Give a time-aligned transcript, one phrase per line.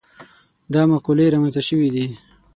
[0.73, 2.05] دا مقولې رامنځته شوي دي.